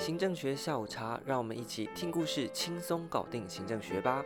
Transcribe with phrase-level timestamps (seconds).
[0.00, 4.24] 行政学下午茶，让我们一起听故事，轻松搞定行政学吧。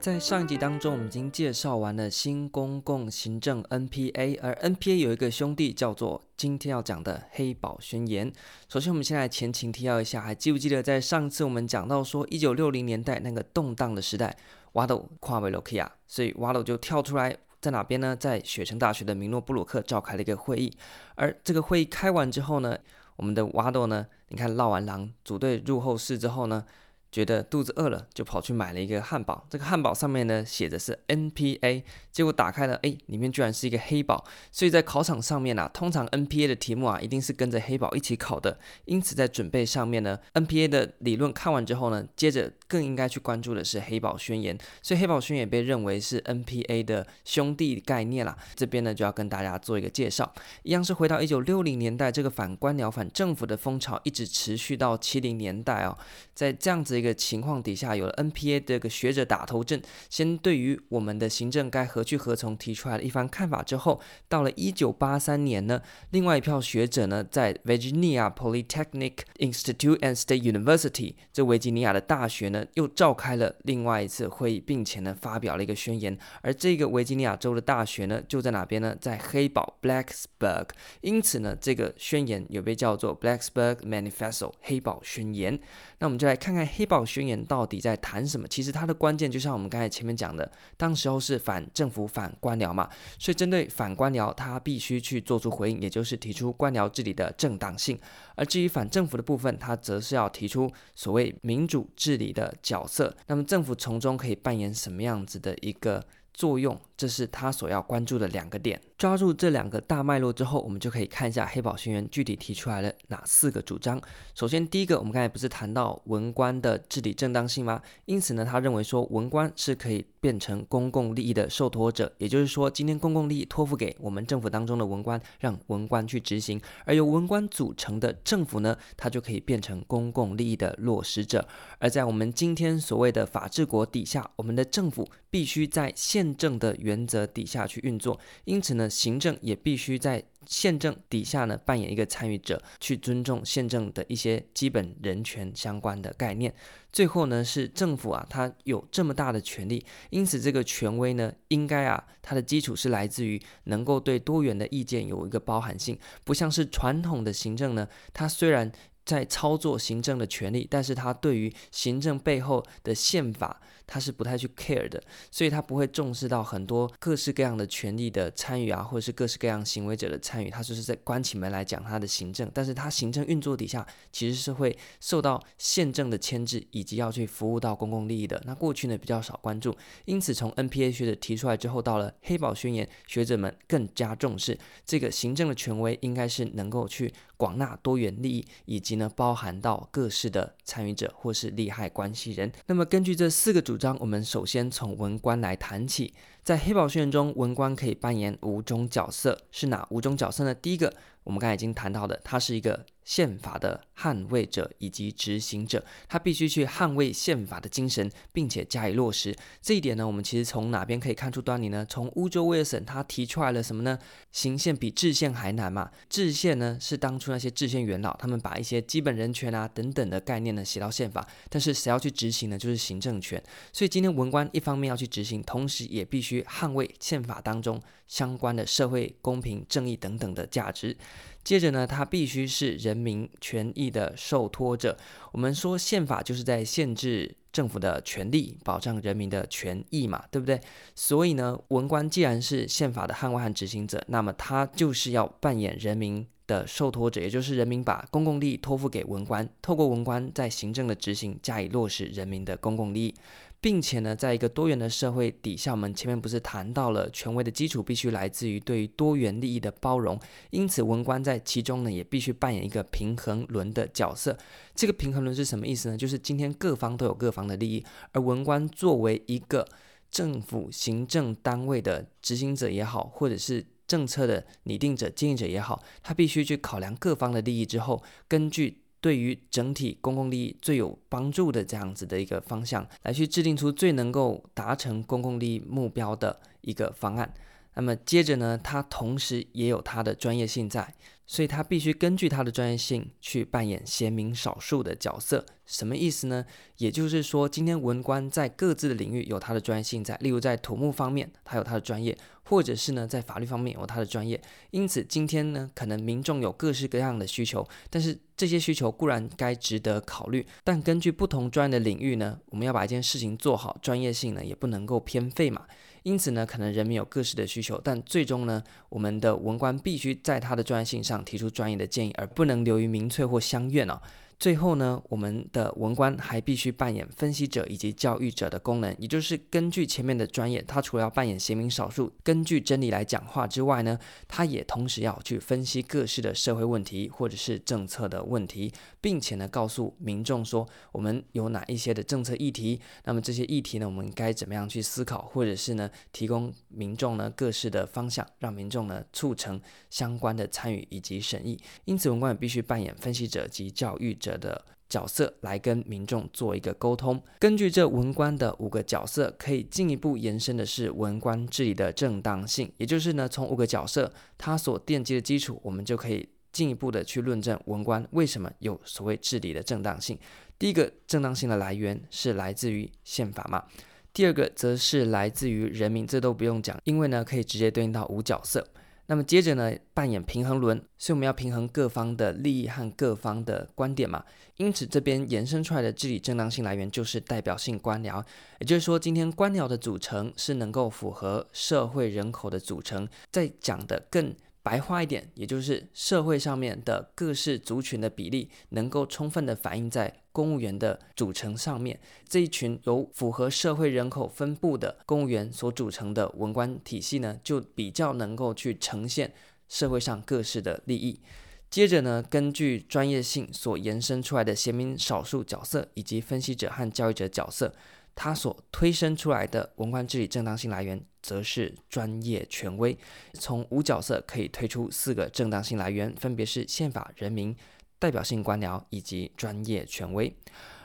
[0.00, 8.32] 在上一集当中，我们已经介绍完了新公共行政 NPA，而 NPA 有一个兄弟叫做今天要讲的黑宝宣言。
[8.68, 14.36] 首先，我们先来前情提要一下，还记不记得在上次我们讲到说，一九六零年代那个动荡的时代，
[14.72, 17.36] 瓦斗跨为洛克亚，所以瓦斗就跳出来。
[17.60, 18.16] 在哪边呢？
[18.16, 20.72] 在雪城大学的明诺布鲁克召开了一个会议，
[21.14, 22.78] 而这个会议开完之后呢，
[23.16, 26.64] 我们的挖豆呢，你看闹完狼组队入后室之后呢，
[27.12, 29.44] 觉得肚子饿了，就跑去买了一个汉堡。
[29.50, 34.24] 这个汉堡上面呢，写的是 NPA，结果打开了，哎，里面居然是一个黑堡。
[34.52, 38.56] 所以在考场上面啊，通常 NPA 的题目啊，一定是跟着黑堡一起考的。
[38.84, 44.56] 因此在准备上面呢，NPA 的理论看完之后呢，接着更应该去关注的是黑堡宣言。
[44.80, 48.38] 所以黑堡宣言被认为是 NPA 的兄弟概念啦。
[48.54, 55.98] 这边呢就要跟大家做一个介绍，一样是回到一九六零年代，这个反官僚、反政府的风潮一直持续到七零年代哦，
[56.32, 56.99] 在这样子。
[57.00, 76.16] 一个情况底下，有了 NPA 这个学者打头阵，先对于我们的行政该何去何从提出来了一番看法之后，到了一九八三年呢，另外一票学者呢，在 Virginia Polytechnic Institute and State University 这维吉尼亚的大学呢，又召开了另外一次会议，并且呢，发表了一个宣言。
[76.42, 78.94] 而这个维吉尼亚州的大学呢，就在哪边呢？
[79.00, 80.68] 在黑堡 Blacksburg。
[81.00, 85.58] 因此呢，这个宣言有被叫做 Blacksburg Manifesto 黑堡宣言。
[85.98, 88.48] 那我们就来看看黑堡宣言到底在谈什么？
[88.48, 97.96] 其实它的关键就像我们刚才前面讲的，当时候是反政府、反官僚嘛，所以针对反官僚，他必须去做出回应，也就是提出官僚治理的正当性；
[98.34, 103.16] 而至于反政府的部分，他则是要提出所谓民主治理的角色。
[103.28, 106.76] 那么政府从中可以扮演什么样子的一个作用？
[106.96, 108.80] 这是他所要关注的两个点。
[109.00, 113.98] 抓住这两个大脉络之后，我们就可以看一下黑堡宣言具体提出来了哪四个主张。
[114.34, 117.80] 首先，第一个，我们刚才不是谈到文官的治理正当性吗？
[118.04, 131.48] 因此呢，他认为说文官是可以变成公共利益的受托者，也就是说，今天公共利益托付给我们政府当中的文官，让文官去执行，而由文官组成的政府呢，它就可以变成公共利益的落实者。
[131.78, 138.89] 而在我们今天所谓的法治国底下，我们的政府必须在宪政的原则底下去运作，因此呢。
[138.90, 146.52] 行政也必须在宪政底下呢，扮演一个参与者，去尊重宪政的一些基本人权相关的概念。
[146.92, 158.72] 最后呢，是政府啊，它有这么大的权力，因此这个权威呢，应该啊，它的基础是来自于能够对多元的意见有一个包含性，不像是传统的行政呢，它虽然
[159.04, 165.02] 在操作行政的权力，但是它对于行政背后的宪法，他是不太去 care 的，
[165.32, 178.40] 所以他不会重视到很多各式各样的权利的参与啊，或者是各式各样行为者的参与，他就是在关起门来讲他的行政，但是他行政运作底下其实是会受到宪政的牵制，以及要去服务到公共利益的。
[178.46, 184.56] 那过去呢比较少关注，因此从 NPA 学者提出来之后，到了黑宝宣言，学者们更加重视
[184.86, 192.52] 这个行政的权威应该是能够去广纳多元利益，以及呢包含到各式的参与者或是利害关系人。
[192.66, 196.12] 那么根据这四个主章，我们首先从文官来谈起。
[196.42, 200.54] 在黑堡宣言中，文官可以扮演五种角色，是哪五种角色呢？
[200.54, 200.92] 第一个，
[201.24, 209.34] 我们刚才已经谈到的，他是一个宪法的捍卫者以及执行者，他必须去捍卫宪法的精神，并且加以落实。
[209.60, 211.84] 这一点呢，我们其实从哪边可以看出端倪呢？
[211.90, 213.98] 从乌州威尔森他提出来了什么呢？
[214.30, 215.90] 行宪比制宪还难嘛。
[216.08, 222.56] 制宪呢，是当初那些制宪元老他们把一些基本人权啊等等的概念呢写到宪法，但是谁要去执行呢？
[222.56, 223.42] 就是行政权。
[223.72, 226.46] 所以今天文官一方面要去执行，同时也必须。
[226.60, 230.96] 捍卫宪法当中相关的社会公平正义等等的价值。
[231.44, 234.98] 接着呢，他必须是人民权益的受托者。
[235.30, 240.60] 我们说宪法就是在限制政府的权利，保障人民的权益嘛，对不对？
[240.94, 253.14] 所以呢，文官既然是宪法的捍卫和执行者，那么他就是要扮演人民的受托者，也就是人民把公共利益托付给文官，透过文官在行政的执行加以落实人民的公共利益。
[253.62, 260.18] 并且呢，在一个多元的社会底下，我们前面不是谈到了权威的基础必须来自于对于多元利益的包容，
[260.48, 264.34] 因此文官在其中呢也必须扮演一个平衡轮的角色。
[264.74, 265.96] 这个平衡轮是什么意思呢？
[265.98, 269.68] 就是今天各方都有各方的利益，而文官作为一个
[270.10, 278.78] 政府行政单位的执行者也好，或者是政策的拟定者、建议者也好，他必须去考量各方的利益之后，根据。
[279.00, 287.32] 对于整体公共利益最有帮助的这样子的一个方向，来去制定出最能够达成公共利益目标的一个方案。
[287.74, 290.94] 那么接着呢，它同时也有它的专业性在，
[291.30, 295.46] 所以他必须根据他的专业性去扮演贤明少数的角色。
[295.64, 296.44] 什么意思呢？
[296.78, 304.42] 也就是说，今天文官在各自的领域有他的专业性在，例如在土木方面，他有他的专业，或者是呢，在法律方面有他的专业。
[304.72, 315.64] 因此，今天呢，可能民众有各式各样的需求，但是这些需求固然该值得考虑，但根据不同专业的领域呢，我们要把一件事情做好，专业性呢也不能够偏废嘛。
[316.02, 324.00] 因此呢，可能人民有各式的需求，但最终呢，我们的文官必须在他的专业性上提出专业的建议，而不能流于民粹或乡愿哦。
[324.40, 349.60] 最后呢，我们的文官还必须扮演分析者以及教育者的功能，也就是根据前面的专业，他除了要扮演贤明少数，根据真理来讲话之外呢，他也同时要去分析各式的社会问题或者是政策的问题，并且呢，告诉民众说我们有哪一些的政策议题，那么这些议题呢，我们该怎么样去思考，或者是呢，提供民众呢各式的方向，让民众呢促成
[349.90, 351.60] 相关的参与以及审议。
[351.84, 357.20] 因此，文官也必须扮演分析者及教育者者的角色来跟民众做一个沟通。
[357.38, 370.18] 根据这文官的五个角色，可以进一步延伸的是文官治理的正当性，也就是呢，从五个角色它所奠基的基础，我们就可以进一步的去论证文官为什么有所谓治理的正当性。
[370.58, 373.64] 第一个正当性的来源是来自于宪法嘛，
[374.12, 378.66] 第二个则是来自于人民，这都不用讲，因为呢可以直接对应到五角色。
[379.10, 384.24] 那么接着呢，扮演平衡轮，所以我们要平衡各方的利益和各方的观点嘛。
[384.56, 388.24] 因此这边延伸出来的治理正当性来源就是代表性官僚，
[388.60, 393.08] 也就是说，今天官僚的组成是能够符合社会人口的组成。
[393.32, 400.19] 再讲的更白话一点，也就是社会上面的各式族群的比例能够充分的反映在。
[400.32, 401.98] 公务员的组成上面，
[402.28, 409.32] 这一群由符合社会人口分布的公务员所组成的文官体系呢，就比较能够去呈现
[409.68, 411.20] 社会上各式的利益。
[411.68, 417.72] 接着呢，根据专业性所延伸出来的贤明少数角色，以及分析者和教育者角色，
[418.14, 422.98] 他所推生出来的文官治理正当性来源，则是专业权威。
[423.34, 427.56] 从五角色可以推出四个正当性来源，分别是宪法、人民。
[428.00, 430.34] 代表性官僚以及专业权威，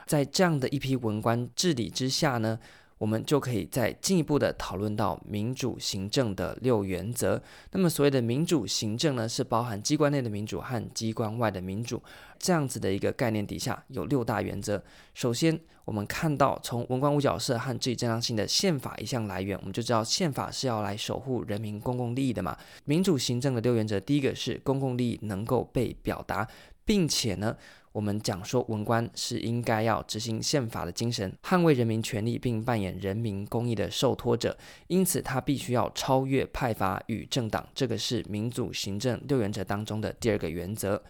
[0.05, 2.59] 在这样的一批文官治理之下呢，
[2.97, 7.41] 我们就可以再进一步的讨论到民主行政的六原则。
[7.71, 12.03] 那么所谓的民主行政呢，是包含机关内的民主和机关外的民主
[12.37, 14.83] 这样子的一个概念底下有六大原则。
[15.13, 22.57] 首先，我们看到从文官五角色和治理正当性的宪法一项来源，我们就知道宪法是要来守护人民公共利益的嘛。
[22.83, 26.47] 民主行政的六原则，第一个是公共利益能够被表达。
[26.85, 27.57] 并且呢，
[27.91, 34.57] 我们讲说文官是应该要执行宪法的精神，捍卫人民权利，并扮演人民公义的受托者。
[34.87, 41.01] 因此，他必须要超越派阀与政党，这个是民主行政六原则当中的第二个原则。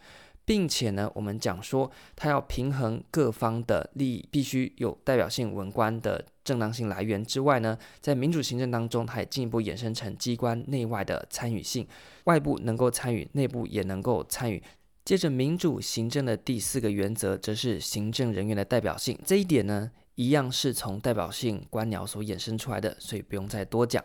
[0.48, 11.88] 并且呢，我们讲说他要平衡各方的利益，必须有代表性文官的正当性来源之外呢，在民主行政当中，它也进一步衍生成机关内外的参与性，
[12.26, 14.62] 外部能够参与，内部也能够参与。
[15.06, 19.16] 接着，民主行政的第四个原则，则是行政人员的代表性。
[19.24, 24.04] 这一点呢，一样是从代表性官僚所衍生出来的，所以不用再多讲。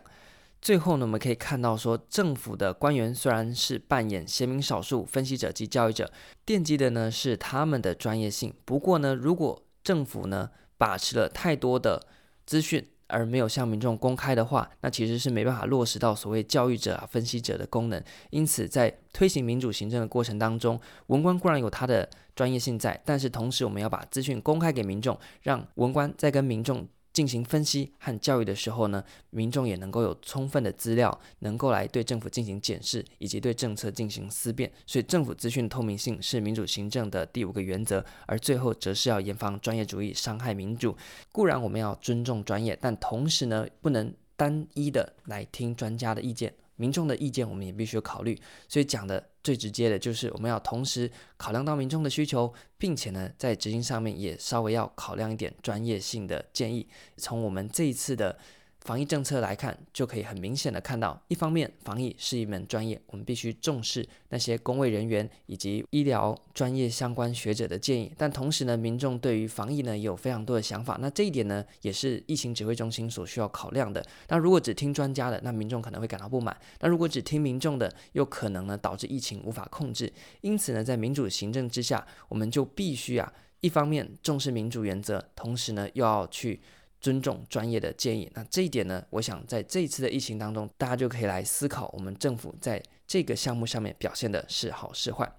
[0.61, 6.13] 最后呢，我们可以看到说，政府的官员虽然是扮演贤明少数、分析者及教育者，
[6.45, 8.53] 奠基的呢是他们的专业性。
[8.63, 12.05] 不过呢，如果政府呢把持了太多的
[12.45, 18.01] 资讯，而没有向民众公开的话，那其实是没办法落实到所谓教育者啊、分析者的功能。
[18.29, 26.87] 因此，在推行民主行政的过程当中，文官固然有他的专业性在，但是同时我们要把资讯公开给民众，让文官在跟民众。
[27.13, 34.71] 进行分析和教育的时候呢，民众也能够有充分的资料，能够来对政府进行检视，以及对政策进行思辨。
[34.85, 40.95] 所以，政府资讯透明性是民主行政的第五个原则，而最后则是要严防专业主义伤害民主。
[41.31, 46.53] 固然我们要尊重专业，但同时呢，不能单一的来听专家的意见。
[46.77, 48.39] 民众的意见，我们也必须考虑。
[48.67, 56.87] 所以讲的最直接的就是，我们要同时考量到民众的需求，并且呢，在执行上面也稍微要考量一点专业性的建议。
[57.17, 58.37] 从我们这一次的。
[58.81, 68.11] 防疫政策来看，就可以很明显的看到，一方面防疫是一门专业，我们必须重视那些公卫人员以及医疗专业相关学者的建议。
[68.17, 74.03] 但同时呢，民众对于防疫呢也有非常多的想法，那这一点呢也是疫情指挥中心所需要考量的。
[74.29, 80.11] 那如果只听专家的，那民众可能会感到不满；那如果只听民众的，又可能呢导致疫情无法控制。
[80.41, 86.59] 因此呢，在民主行政之下，我们就必须啊，一方面重视民主原则，同时呢又要去。
[87.01, 95.29] 尊重专业的建议，那这一点呢，我想在这一次的疫情当中，大家就可以来思考，我们政府在这个项目上面表现的是好是坏。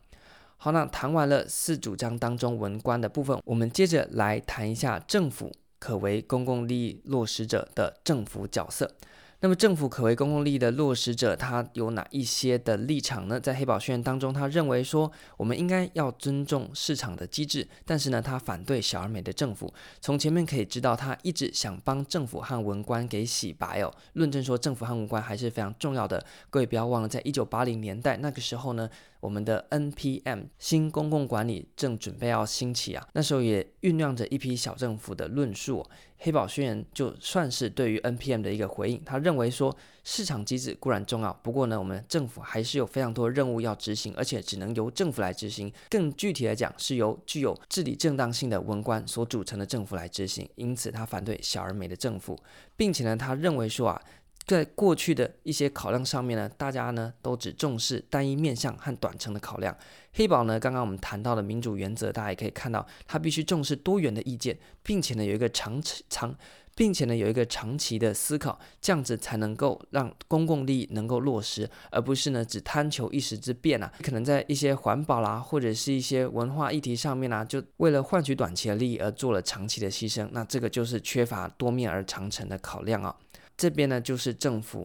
[0.56, 8.94] 好，那谈完了四主张当中文官的部分，我们接着来谈一下政府可为公共利益落实者的政府角色。
[9.44, 13.40] 那么，政府可为公共利益的落实者，他有哪一些的立场呢？
[13.40, 19.74] 在黑宝宣言当中，他认为说，我们应该要尊重市场的机制，但是呢，他反对小而美的政府。
[20.00, 26.24] 从前面可以知道，他一直想帮政府和文官给洗白哦，论证说政府和文官还是非常重要的。
[26.48, 28.88] 各位不要忘了，在一九八零年代那个时候呢。
[29.22, 35.86] 我们的 NPM 新公共管理正准备要兴起啊，那时候也酝酿着一批小政府的论述。
[36.18, 45.72] 黑宝宣言就算是对于 NPM 的一个回应，他认为说市场机制固然重要，不过呢，我们政府还是有非常多任务要执行，而且只能由政府来执行。
[45.88, 50.48] 更具体来讲，是由具有治理正当性的文官所组成的政府来执行。
[50.56, 52.36] 因此，他反对小而美的政府，
[52.76, 54.02] 并且呢，他认为说啊。
[54.46, 59.76] 在过去的一些考量上面呢，大家呢都只重视单一面向和短程的考量。
[60.14, 65.80] 黑宝呢，刚刚我们谈到的民主原则，大家也可以看到，它必须重视多元的意见，并且呢有一个长
[66.10, 66.36] 长，
[66.74, 73.90] 并且呢有一个长期的思考，这样子才能够让公共利益能够落实，而不是呢只贪求一时之变啊。
[74.02, 83.16] 可能在一些环保啦，或者是一些文化议题上面啊，就为了换取短期的利益而做了长期的牺牲，那这个就是缺乏多面而长程的考量啊。
[83.62, 84.84] 这边呢，就是政府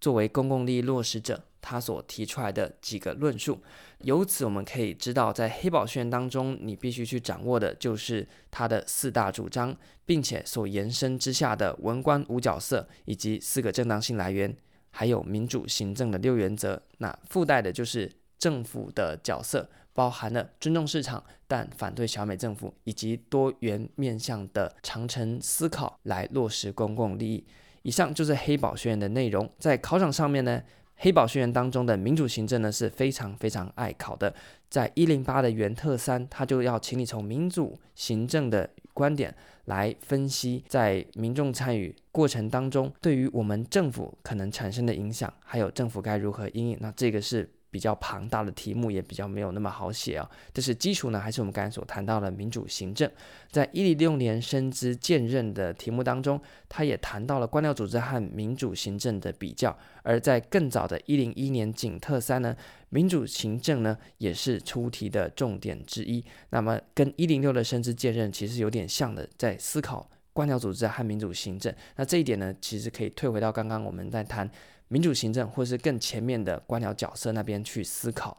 [0.00, 3.60] 作为公共利益落实者，他所提出来的几个论述。
[4.02, 14.56] 由此我们可以知道，在黑宝宣言当中，你必须去掌握的就是它的四大主张，并且所延伸之下的文官五角色，以及四个正当性来源，
[14.90, 16.80] 还有民主行政的六原则。
[16.98, 27.44] 那附带的就是政府的角色，包含了尊重市场，但反对小美政府，以及多元面向的长程思考来落实公共利益。
[27.84, 29.48] 以上就是黑宝学院的内容。
[29.58, 30.60] 在考场上面呢，
[30.96, 34.34] 黑宝学院当中的民主行政呢是非常非常爱考的。
[34.68, 39.34] 在一零八的原特三，他就要请你从民主行政的观点
[39.66, 46.78] 来分析，在民众参与过程当中，对于我们政府可能产生的影响，还有政府该如何应应。
[46.80, 47.48] 那这个是。
[47.74, 50.30] 比较庞大的题目也比较没有那么好写啊。
[50.52, 53.10] 但是基础呢，还是我们刚才所谈到的民主行政。
[53.50, 59.76] 在一零六年生咨荐任的题目当中，他也谈到了官僚组织和民主行政的比较。
[60.04, 62.56] 而在更早的一零一年景特三呢，
[62.90, 66.24] 民主行政呢也是出题的重点之一。
[66.50, 71.74] 那么跟一零六的生咨荐任其实有点像的，在思考官僚组织和民主行政。
[71.96, 74.48] 那这一点呢，其实可以退回到刚刚我们在谈。
[74.88, 78.38] 民主行政，或是更前面的官僚角色那边去思考。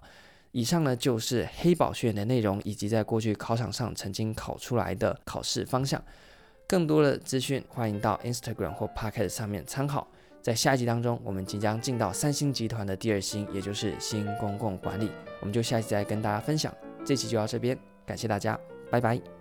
[0.52, 6.02] 以上呢就是黑宝宣言的内容，以及在过去考场上曾经考出来的考试方向。
[6.68, 10.08] 更多的资讯，欢迎到 Instagram 或 Pocket 上面参考。
[10.42, 15.12] 在下一集当中，我们即将进到三星集团的第二星，也就是新公共管理。
[15.42, 16.74] 我们就下一集再跟大家分享。
[17.04, 18.60] 这期就到这边，感谢大家，
[18.90, 19.35] 拜拜。